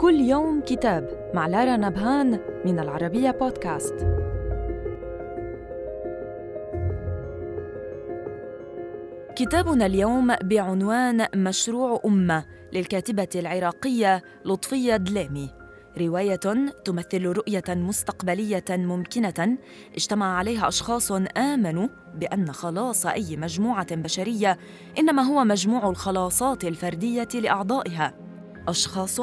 [0.00, 3.94] كل يوم كتاب مع لارا نبهان من العربية بودكاست.
[9.36, 15.50] كتابنا اليوم بعنوان مشروع أمة للكاتبة العراقية لطفية دليمي
[15.98, 16.36] رواية
[16.84, 19.58] تمثل رؤية مستقبلية ممكنة
[19.94, 24.58] اجتمع عليها أشخاص آمنوا بأن خلاص أي مجموعة بشرية
[24.98, 28.25] إنما هو مجموع الخلاصات الفردية لأعضائها.
[28.68, 29.20] أشخاص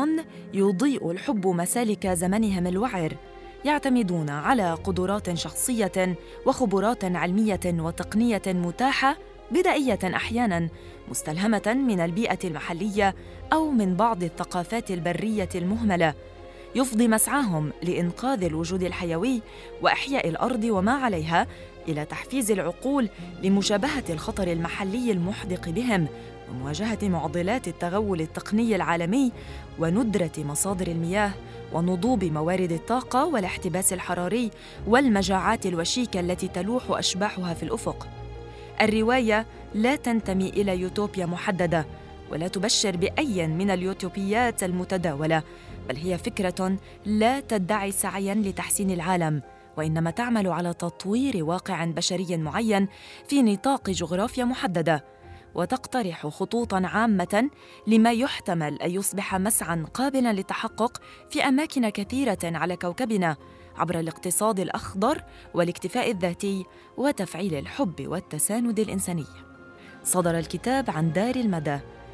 [0.53, 3.17] يضيء الحب مسالك زمنهم الوعر
[3.65, 6.15] يعتمدون على قدرات شخصية
[6.45, 9.17] وخبرات علمية وتقنية متاحة
[9.51, 10.69] بدائية أحياناً
[11.09, 13.15] مستلهمة من البيئة المحلية
[13.53, 16.13] أو من بعض الثقافات البرية المهملة.
[16.75, 19.41] يفضي مسعاهم لإنقاذ الوجود الحيوي
[19.81, 21.47] وإحياء الأرض وما عليها
[21.87, 23.09] إلى تحفيز العقول
[23.43, 26.07] لمشابهة الخطر المحلي المحدق بهم
[26.51, 29.31] ومواجهة معضلات التغول التقني العالمي
[29.79, 31.31] وندرة مصادر المياه
[31.73, 34.51] ونضوب موارد الطاقة والاحتباس الحراري
[34.87, 38.07] والمجاعات الوشيكة التي تلوح أشباحها في الأفق.
[38.81, 41.85] الرواية لا تنتمي إلى يوتوبيا محددة
[42.33, 45.43] ولا تبشر بأي من اليوتوبيات المتداولة
[45.89, 49.41] بل هي فكرة لا تدعي سعيا لتحسين العالم
[49.77, 52.87] وإنما تعمل على تطوير واقع بشري معين
[53.27, 55.05] في نطاق جغرافيا محددة
[55.55, 57.49] وتقترح خطوطا عامة
[57.87, 63.37] لما يحتمل أن يصبح مسعى قابلا للتحقق في أماكن كثيرة على كوكبنا
[63.77, 66.65] عبر الاقتصاد الأخضر والاكتفاء الذاتي
[66.97, 69.25] وتفعيل الحب والتساند الإنساني.
[70.03, 71.79] صدر الكتاب عن دار المدى.